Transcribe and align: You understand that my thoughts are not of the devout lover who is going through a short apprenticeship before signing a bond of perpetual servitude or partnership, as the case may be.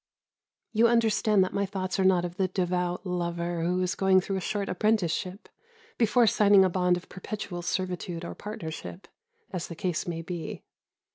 You 0.71 0.87
understand 0.87 1.43
that 1.43 1.53
my 1.53 1.63
thoughts 1.67 1.99
are 1.99 2.03
not 2.03 2.25
of 2.25 2.37
the 2.37 2.47
devout 2.47 3.05
lover 3.05 3.61
who 3.63 3.83
is 3.83 3.93
going 3.93 4.19
through 4.19 4.37
a 4.37 4.41
short 4.41 4.67
apprenticeship 4.67 5.47
before 5.99 6.25
signing 6.25 6.65
a 6.65 6.71
bond 6.71 6.97
of 6.97 7.07
perpetual 7.07 7.61
servitude 7.61 8.25
or 8.25 8.33
partnership, 8.33 9.07
as 9.51 9.67
the 9.67 9.75
case 9.75 10.07
may 10.07 10.23
be. 10.23 10.63